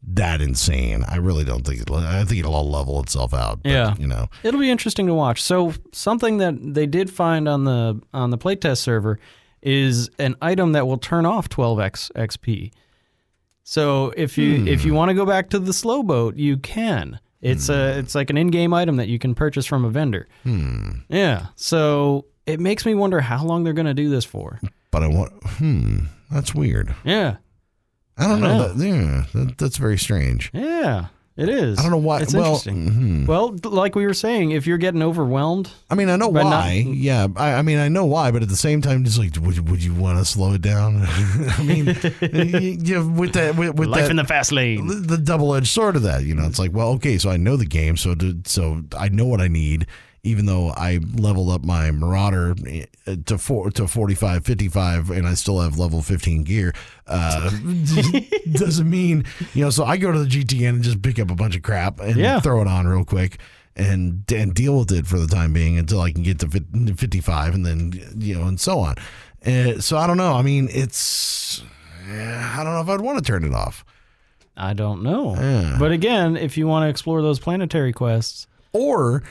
[0.01, 1.03] that insane.
[1.07, 1.79] I really don't think.
[1.81, 3.61] It, I think it'll all level itself out.
[3.61, 3.93] But, Yeah.
[3.99, 4.25] you know.
[4.41, 5.43] It'll be interesting to watch.
[5.43, 9.19] So something that they did find on the on the playtest server
[9.61, 12.71] is an item that will turn off 12x XP.
[13.61, 17.19] So if you if you want to go back to the slow boat, you can.
[17.41, 20.27] It's a it's like an in-game item that you can purchase from a vendor.
[20.41, 21.01] Hmm.
[21.09, 21.49] Yeah.
[21.55, 24.59] So it makes me wonder how long they're going to do this for.
[24.91, 25.31] But I want.
[25.43, 25.97] Hmm.
[26.31, 26.93] That's weird.
[27.03, 27.37] Yeah.
[28.17, 28.57] I don't I know.
[28.59, 28.73] know.
[28.73, 30.49] That, yeah, that, that's very strange.
[30.53, 31.07] Yeah.
[31.37, 31.77] It is.
[31.77, 32.21] I don't know why.
[32.21, 32.89] It's well, interesting.
[33.25, 33.27] mhm.
[33.27, 36.49] Well, like we were saying, if you're getting overwhelmed, I mean, I know But not-
[36.63, 36.71] why.
[36.87, 39.57] yeah, I, I mean, I know why, but at the same time, just like, would
[39.57, 41.01] you, would you want to slow it down?
[41.05, 41.87] I mean,
[42.21, 44.87] you, you, with that, with, with life that, in the fast lane.
[44.87, 46.23] the, the double edged sword of that.
[46.23, 49.09] You know, it's like, well, okay, so I know the game, so to, so I
[49.09, 49.87] know what I need.
[50.25, 52.55] Even though I leveled up my Marauder
[53.07, 56.73] uh, to four to 45, 55, and I still have level 15 gear,
[57.07, 57.49] uh,
[58.51, 61.35] doesn't mean, you know, so I go to the GTN and just pick up a
[61.35, 62.39] bunch of crap and Yeah.
[62.39, 63.39] throw it on real quick
[63.77, 67.53] and and deal with it for the time being until I can get to 55
[67.53, 68.95] and then, you know, and so on.
[69.45, 70.33] Uh, so I don't know.
[70.33, 71.61] I mean, it's,
[72.09, 73.85] I don't know if I'd want to turn it off.
[74.57, 75.35] I don't know.
[75.35, 75.75] Yeah.
[75.77, 79.23] But again, if you want to explore those planetary quests, or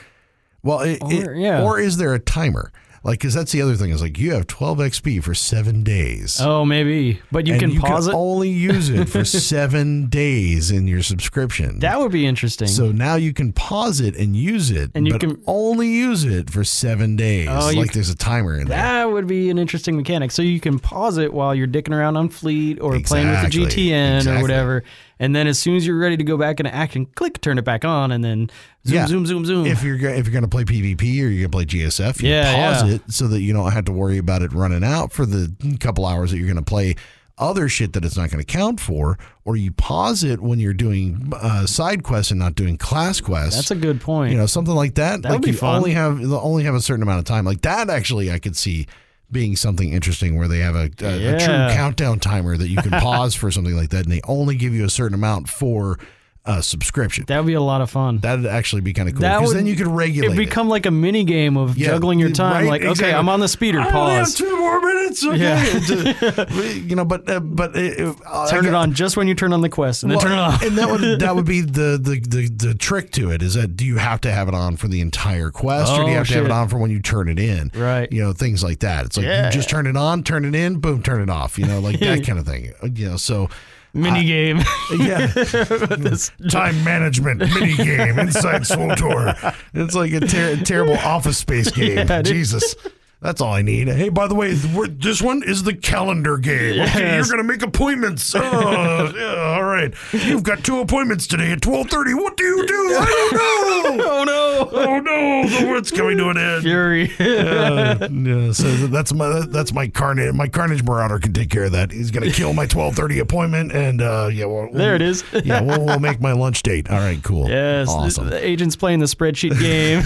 [0.65, 1.63] well it, it- Or, yeah.
[1.63, 2.73] or is there a timer
[3.03, 6.41] like because that's the other thing is like you have 12 xp for seven days
[6.41, 7.21] oh, maybe.
[7.31, 8.17] But you and can you pause can it.
[8.17, 9.23] only use it for
[9.55, 12.67] seven days in your subscription that would be interesting.
[12.67, 16.23] so now you can pause it and use it And you but can- only use
[16.23, 19.59] it for seven days Oh, like there's a timer in there that would be an
[19.59, 20.31] interesting mechanic.
[20.31, 23.49] So you can pause it while you're dicking around on Fleet or playing with the
[23.59, 24.39] GTN Exactly.
[24.39, 24.83] or whatever.
[25.19, 27.63] And then as soon as you're ready to go back into action, click, turn it
[27.63, 28.49] back on, and then
[28.85, 29.07] zoom, Yeah.
[29.07, 29.65] zoom, zoom, zoom.
[29.65, 32.21] if you're go- if you're going to play PvP or you're going to play GSF,
[32.21, 32.95] you Yeah, pause yeah.
[32.95, 36.05] it so that you don't have to worry about it running out for the couple
[36.05, 36.95] hours that you're going to play
[37.37, 40.73] other shit that it's not going to count for, or you pause it when you're
[40.73, 43.55] doing uh, side quests and not doing class quests.
[43.57, 44.31] That's a good point.
[44.31, 45.21] you know something like that.
[45.21, 45.75] That like would be you fun.
[45.77, 47.43] only have only have a certain amount of time.
[47.43, 48.87] Like that, actually, I could see
[49.31, 52.91] being something interesting where they have a, a, a true countdown timer that you can
[53.01, 55.99] pause for something like that, and they only give you a certain amount for
[56.47, 57.25] a subscription.
[57.27, 58.19] that would be a lot of fun.
[58.19, 60.27] That'd actually be kind of cool because then you could regulate.
[60.27, 60.45] It'd it.
[60.45, 62.67] become like a mini game of Yeah, juggling your time.
[62.67, 63.13] right, like, okay.
[63.13, 63.79] I'm on the speeder.
[63.79, 64.35] I Pause.
[64.35, 65.25] two more minutes.
[65.25, 65.37] Okay.
[65.37, 66.71] Yeah.
[66.73, 69.53] you know, but uh, but it, it- uh, Turn it on just when you turn
[69.53, 70.61] on the quest, and then turn it off.
[70.61, 73.75] and that would that would be the, the the the trick to it is that
[73.75, 76.17] do you have to have it on for the entire quest or do you Oh,
[76.17, 77.71] have to have it on for when you turn it in?
[77.73, 78.11] Right.
[78.11, 79.05] You know, things like that.
[79.05, 79.45] It's like Yeah.
[79.47, 81.57] you just turn it on, turn it in, boom, turn it off.
[81.57, 82.71] You know, like that kind of thing.
[82.93, 83.49] You know, so
[83.95, 84.57] Mini game.
[84.99, 85.27] yeah,
[86.49, 89.55] time management mini game inside SWTOR.
[89.73, 92.05] It's like a ter- terrible office space game.
[92.07, 92.21] Yeah.
[92.21, 92.75] Jesus.
[93.21, 93.87] That's all I need.
[93.87, 96.81] Hey, by the way, this one is the calendar game.
[96.81, 98.35] Okay, you're gonna make appointments.
[98.35, 98.41] Oh,
[99.15, 99.93] yeah, all right.
[100.11, 102.13] You've got two appointments today at twelve thirty.
[102.13, 102.73] What do you do?
[102.75, 104.03] I don't know.
[104.11, 104.69] oh no!
[104.71, 106.63] Oh no, the world's coming to an end.
[106.63, 107.11] Fury.
[107.45, 110.33] Uh, yeah, so that's my that's my carnage.
[110.33, 111.91] My carnage marauder can take care of that.
[111.91, 115.23] He's gonna kill my twelve thirty appointment, and uh, yeah, we'll, There it is.
[115.43, 116.89] yeah, we'll, we'll make my lunch date.
[116.89, 117.49] All right, cool.
[117.49, 118.29] Yes, awesome.
[118.29, 120.01] the, agent's playing the spreadsheet game.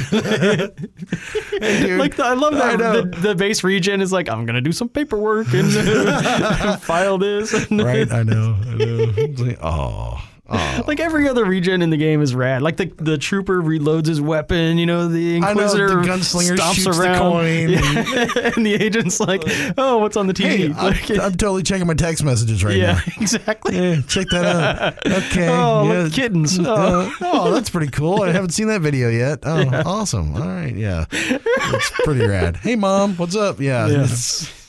[1.60, 3.09] Hey, dude, like the, I love I that know.
[3.10, 5.72] The, base regen is like I'm gonna do some paperwork and
[6.82, 7.54] file this.
[7.72, 8.12] right?
[8.12, 8.56] I know.
[8.68, 9.14] I know.
[9.18, 10.84] It's like, oh, oh.
[10.88, 12.62] Like every other regen in the game is rad.
[12.62, 14.78] Like the the trooper reloads his weapon.
[14.78, 17.20] You know the I know, the gunslinger stomps shoots the around.
[17.20, 17.70] coin.
[17.70, 18.52] Yeah.
[18.56, 19.44] and the agent's like,
[19.78, 20.76] oh, what's on the Hey, TV?
[20.76, 23.00] I'm, Like, I'm totally checking my text messages right yeah, now.
[23.22, 23.76] exactly.
[23.76, 25.06] Yeah, check that out.
[25.06, 25.48] Okay.
[25.48, 26.04] Oh, yeah.
[26.04, 26.58] look, kittens.
[26.60, 27.14] Oh.
[27.22, 28.24] oh, that's pretty cool.
[28.24, 29.40] I haven't seen that video yet.
[29.44, 30.36] Oh, awesome.
[30.36, 30.76] All right.
[30.76, 31.06] Yeah.
[31.12, 32.58] it's pretty rad.
[32.58, 33.60] Hey, mom, what's up?
[33.60, 33.88] Yeah.
[33.88, 34.08] Yeah.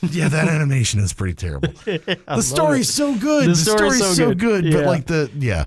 [0.11, 1.69] Yeah, that animation is pretty terrible.
[1.85, 3.43] the story's so good.
[3.45, 4.63] The The, story's story's, so so good.
[4.63, 4.73] good.
[4.73, 5.65] But like the, yeah,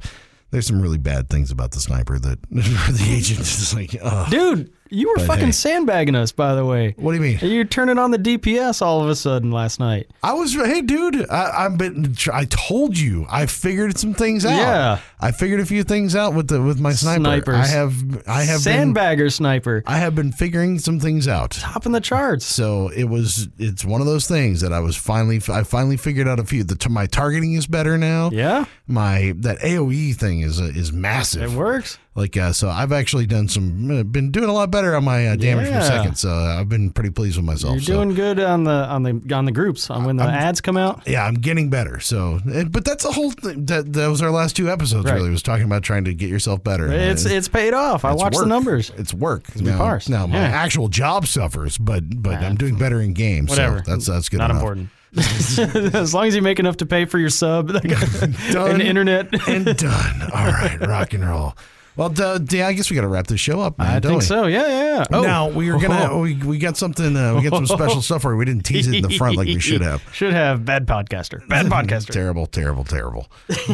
[0.50, 4.72] there's some really bad things about the sniper that the agent is like, oh, Dude,
[4.90, 5.52] you were But fucking hey.
[5.52, 6.94] sandbagging us, by the way.
[6.98, 7.38] what do you mean?
[7.42, 10.10] You're turning on the DPS all of a sudden last night.
[10.22, 14.56] I was, hey, dude, I, I've been, I told you, I figured some things out.
[14.56, 15.00] Yeah.
[15.20, 17.20] I figured a few things out with the, with my sniper.
[17.22, 17.54] Snipers.
[17.54, 19.82] I have, I have been, Sandbagger sniper.
[19.86, 21.52] I have been figuring some things out.
[21.52, 22.44] Top in the charts.
[22.44, 26.28] So it was, it's one of those things that I was finally, I finally figured
[26.28, 26.62] out a few.
[26.62, 28.28] The my targeting is better now.
[28.30, 31.54] Yeah, My that AOE thing is is massive.
[31.54, 31.98] it works.
[32.16, 35.26] Like uh, so, I've actually done some, uh, been doing a lot better on my
[35.26, 35.80] uh, damage Yeah.
[35.80, 36.14] per second.
[36.16, 37.72] So uh, I've been pretty pleased with myself.
[37.74, 37.92] You're so.
[37.94, 41.02] doing good on the on the on the groups on when the ads come out.
[41.08, 41.98] yeah, I'm getting better.
[41.98, 43.64] So, eh, but that's the whole thing.
[43.66, 45.06] That that was our last two episodes.
[45.06, 45.14] Right.
[45.14, 46.86] Really, was talking about trying to get yourself better.
[46.92, 48.04] It's it's paid off.
[48.04, 48.92] I it's watched the numbers.
[48.96, 49.46] It's work.
[49.56, 50.44] we now, now my Yeah.
[50.44, 53.50] actual job suffers, but but I'm doing better in games.
[53.50, 53.82] Whatever.
[53.84, 54.38] So that's that's good.
[54.38, 54.62] Not enough.
[54.62, 54.88] important.
[55.94, 58.80] as long as you make enough to pay for your sub and Done.
[58.80, 59.48] internet.
[59.48, 60.22] and done.
[60.32, 61.54] All right, rock and roll.
[61.96, 63.86] Well, d- d- I guess we got to wrap this show up, man.
[63.86, 64.24] I think we?
[64.24, 64.46] so.
[64.46, 64.96] Yeah, yeah.
[64.98, 65.04] yeah.
[65.12, 65.22] Oh.
[65.22, 68.32] Now we were gonna we, we got something uh, we got some special stuff for
[68.32, 68.38] you.
[68.38, 70.02] We didn't tease it in the front like we should have.
[70.12, 71.46] Should have bad podcaster.
[71.48, 72.10] Bad podcaster.
[72.12, 73.28] terrible, terrible, terrible.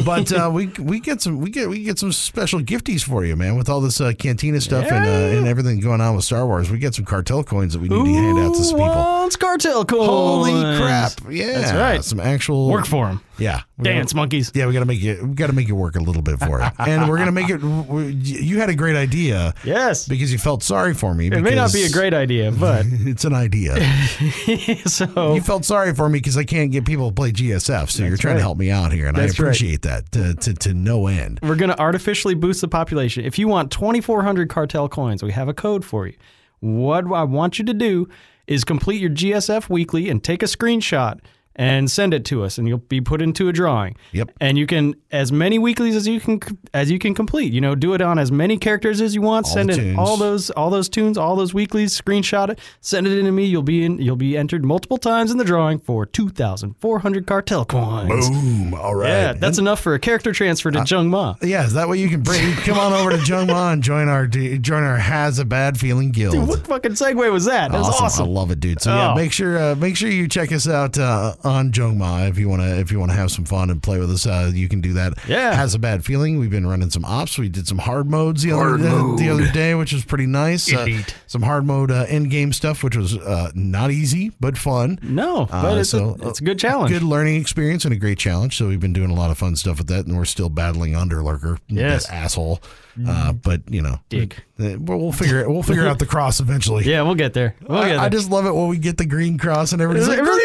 [0.05, 3.35] But uh, we we get some we get we get some special gifties for you,
[3.35, 3.55] man.
[3.57, 5.37] With all this uh, cantina stuff and uh, Yeah.
[5.39, 8.05] and everything going on with Star Wars, we get some cartel coins that we need
[8.05, 8.93] to hand out to some people.
[8.95, 10.07] wants cartel coins?
[10.07, 11.11] Holy crap!
[11.29, 12.03] Yeah, That's right.
[12.03, 13.21] Some actual Work for them.
[13.37, 14.51] Yeah, We gotta- Dance monkeys.
[14.53, 15.21] Yeah, we got to make it.
[15.21, 17.49] We got to make it work a little bit for it, and we're gonna make
[17.49, 17.59] it.
[17.61, 20.07] You had a great idea Yes.
[20.07, 21.27] because you felt sorry for me.
[21.27, 23.75] It may not be a great idea, but It's an idea.
[24.85, 28.03] so You felt sorry for me because I can't get people to play GSF, so
[28.03, 28.37] you're trying right.
[28.39, 29.47] to help me out here, and That's I right.
[29.49, 31.39] appreciate that to, to to no end.
[31.41, 33.25] we're going to artificially boost the population.
[33.25, 36.13] If you want 2,400 cartel coins, we have a code for you.
[36.59, 38.07] what I want you to do
[38.47, 41.19] is complete your GSF weekly and take a screenshot
[41.55, 43.95] and send it to us and you'll be put into a drawing.
[44.13, 44.31] Yep.
[44.39, 46.39] And you can as many weeklies as you can
[46.73, 47.51] as you can complete.
[47.53, 49.45] You know, do it on as many characters as you want.
[49.47, 49.97] All send in tunes.
[49.97, 53.45] all those all those tunes, all those weeklies, screenshot it, send it in to me.
[53.45, 58.29] You'll be in you'll be entered multiple times in the drawing for 2400 cartel coins.
[58.29, 58.73] Boom.
[58.73, 59.07] All right.
[59.09, 61.35] Yeah, that's enough for a character transfer to Uh, Jung Ma.
[61.41, 62.53] Yeah, is that what you can bring?
[62.57, 66.11] Come on over to Jung Ma and join our join our has a bad feeling
[66.11, 66.33] guild.
[66.35, 67.71] Dude, what fucking segue was that?
[67.71, 68.25] That was awesome.
[68.25, 68.81] I love it, dude.
[68.81, 69.15] So yeah, Oh.
[69.15, 72.47] make sure uh, make sure you check us out uh, on Jung Ma if you
[72.49, 74.25] want to if you want to have some fun and play with us.
[74.25, 75.13] Uh, you can do that.
[75.27, 75.53] Yeah.
[75.53, 76.39] has a bad feeling.
[76.39, 77.37] We've been running some ops.
[77.37, 79.19] We did some hard modes the other Hard day, mode.
[79.19, 80.71] the other day, which was pretty nice.
[80.73, 84.99] Uh, some hard mode uh, end game stuff, which was uh, not easy but fun.
[85.01, 86.91] No, but Uh, it's, so, a, it's a good challenge.
[86.91, 88.57] Good learning experience and a great challenge.
[88.57, 90.95] So we've been doing a lot of fun stuff with that, and we're still battling
[90.95, 92.07] Underlurker, Yes.
[92.07, 92.61] that asshole.
[93.07, 94.39] Uh, but you know, Dick.
[94.59, 95.49] uh, we'll, we'll figure it.
[95.49, 96.83] We'll figure out the cross eventually.
[96.91, 97.55] Yeah, we'll get there.
[97.65, 97.99] We'll get there.
[97.99, 100.41] I, I just love it when we get the green cross and everybody's like, Everybody-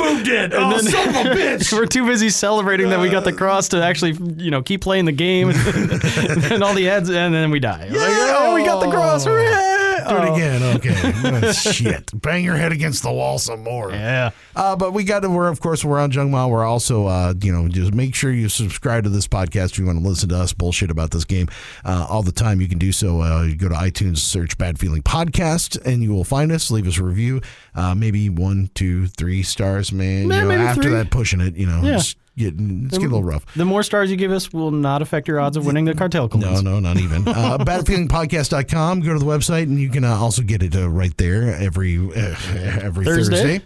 [0.00, 0.54] green, boom, dead.
[0.54, 1.72] Oh, then- son of a bitch.
[1.72, 4.80] We're too busy celebrating that we got the uh, cross to actually, you know, keep
[4.80, 7.86] playing the game, and, then all the ads, and then we die.
[7.88, 9.24] Like, oh, we got the cross.
[9.24, 9.79] Hooray!
[10.08, 10.34] Do it Oh.
[10.34, 10.62] again.
[10.76, 11.40] Okay.
[11.48, 12.10] Oh, Shit.
[12.20, 13.90] Bang your head against the wall some more.
[13.92, 14.30] Yeah.
[14.56, 16.46] Uh, but we got to, we're, of course, we're on Jung Ma.
[16.46, 19.86] We're also, uh, you know, just make sure you subscribe to this podcast if you
[19.86, 21.48] want to listen to us bullshit about this game
[21.84, 22.60] uh, all the time.
[22.60, 23.22] You can do so.
[23.22, 26.70] Uh, you go to iTunes, search Bad Feeling Podcast, and you will find us.
[26.70, 27.40] Leave us a review.
[27.74, 30.28] Uh, maybe one, two, three stars, man.
[30.28, 30.92] Yeah, you know, after three.
[30.92, 31.96] that, pushing it, you know, Yeah.
[31.96, 33.44] it's getting, it's getting a little rough.
[33.54, 36.28] The more stars you give us will not affect your odds of winning the cartel
[36.28, 36.44] coins.
[36.44, 37.26] No, no, not even.
[37.40, 39.00] Uh, badfeelingpodcast.com.
[39.00, 41.96] Go to the website and you can uh, also get it uh, right there every
[41.96, 42.36] uh,
[42.82, 43.36] every Thursday?
[43.36, 43.62] Thursday.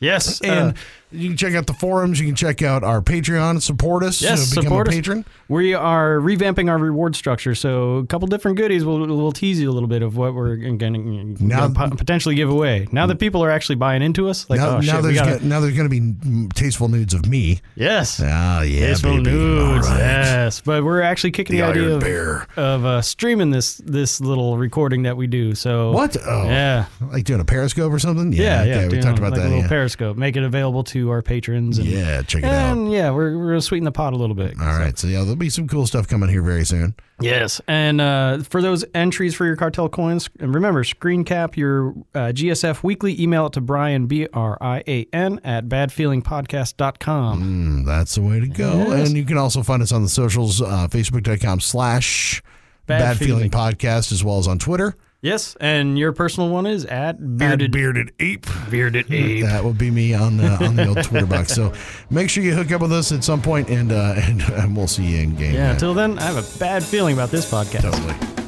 [0.00, 0.40] Yes.
[0.40, 2.20] And uh, you can check out the forums.
[2.20, 3.50] You can check out our Patreon.
[3.50, 4.20] And support us.
[4.20, 4.96] Yes, uh, become support a us.
[4.96, 5.24] patron.
[5.48, 7.54] we are revamping our reward structure.
[7.54, 8.84] So a couple different goodies.
[8.84, 12.50] We'll, we'll tease you a little bit of what we're going Now- to potentially give
[12.50, 12.86] away.
[12.92, 15.14] Now that people are actually buying into us, like, now, oh now shit, we there's
[15.18, 17.60] gotta, gonna, now there's going to be tasteful nudes of me.
[17.74, 18.20] yes.
[18.22, 19.30] Ah, yeah, Tasteful baby.
[19.30, 19.98] nudes, right.
[19.98, 20.60] yes.
[20.60, 22.46] But we're actually kicking The the, idea of, Bear.
[22.56, 25.54] of uh, streaming this this little recording that we do.
[25.54, 26.16] So What?
[26.26, 28.32] Oh, Yeah, like doing a Periscope or something?
[28.32, 28.74] yeah, yeah.
[28.80, 29.46] okay, we talked about like that.
[29.46, 29.68] A little Yeah.
[29.68, 31.78] Periscope, make it available to our patrons.
[31.78, 32.90] And, yeah, check it out.
[32.90, 34.54] yeah, we're we're gonna sweeten the pot a little bit.
[34.60, 36.94] All right, so yeah, there'll be some cool stuff coming here very soon.
[37.20, 41.90] Yes, and uh, for those entries for your cartel coins, and remember, screen cap your
[42.14, 43.20] uh, GSF weekly.
[43.20, 47.42] Email it to Brian B R I A N at badfeelingpodcast.com.
[47.82, 48.72] Mm, that's the way to go.
[48.88, 49.08] Yes.
[49.08, 52.42] And you can also find us on the socials, uh, facebook.com slash
[52.86, 53.50] Bad bad feeling Feeling.
[53.50, 54.94] podcast, as well as on Twitter.
[55.20, 58.46] Yes, and your personal one is at At bearded bearded ape.
[58.70, 59.44] bearded ape.
[59.44, 61.52] That would be me on the on the old Twitter box.
[61.52, 61.72] So
[62.08, 64.86] make sure you hook up with us at some point, and uh, and, and we'll
[64.86, 65.54] see you in game.
[65.54, 67.82] Yeah, until then, I have a bad feeling about this podcast.
[67.82, 68.47] totally.